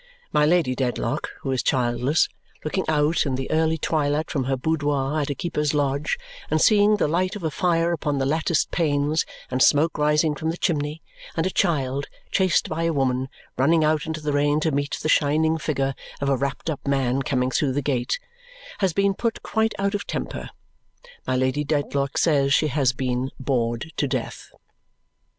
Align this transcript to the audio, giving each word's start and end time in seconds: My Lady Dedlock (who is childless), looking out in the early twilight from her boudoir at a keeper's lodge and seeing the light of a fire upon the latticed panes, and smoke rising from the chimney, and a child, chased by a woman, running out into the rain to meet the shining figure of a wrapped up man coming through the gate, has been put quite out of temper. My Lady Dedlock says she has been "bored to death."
My 0.33 0.47
Lady 0.47 0.73
Dedlock 0.73 1.29
(who 1.41 1.51
is 1.51 1.61
childless), 1.61 2.27
looking 2.65 2.85
out 2.87 3.27
in 3.27 3.35
the 3.35 3.51
early 3.51 3.77
twilight 3.77 4.31
from 4.31 4.45
her 4.45 4.57
boudoir 4.57 5.19
at 5.21 5.29
a 5.29 5.35
keeper's 5.35 5.75
lodge 5.75 6.17
and 6.49 6.59
seeing 6.59 6.97
the 6.97 7.07
light 7.07 7.35
of 7.35 7.43
a 7.43 7.51
fire 7.51 7.91
upon 7.93 8.17
the 8.17 8.25
latticed 8.25 8.71
panes, 8.71 9.25
and 9.51 9.61
smoke 9.61 9.99
rising 9.99 10.33
from 10.33 10.49
the 10.49 10.57
chimney, 10.57 11.03
and 11.37 11.45
a 11.45 11.51
child, 11.51 12.07
chased 12.31 12.67
by 12.67 12.85
a 12.85 12.91
woman, 12.93 13.29
running 13.59 13.83
out 13.83 14.07
into 14.07 14.21
the 14.21 14.33
rain 14.33 14.59
to 14.61 14.71
meet 14.71 14.97
the 15.03 15.07
shining 15.07 15.59
figure 15.59 15.93
of 16.19 16.29
a 16.29 16.35
wrapped 16.35 16.67
up 16.71 16.87
man 16.87 17.21
coming 17.21 17.51
through 17.51 17.73
the 17.73 17.83
gate, 17.83 18.17
has 18.79 18.93
been 18.93 19.13
put 19.13 19.43
quite 19.43 19.75
out 19.77 19.93
of 19.93 20.07
temper. 20.07 20.49
My 21.27 21.35
Lady 21.35 21.63
Dedlock 21.63 22.17
says 22.17 22.55
she 22.55 22.69
has 22.69 22.91
been 22.91 23.29
"bored 23.39 23.93
to 23.97 24.07
death." 24.07 24.51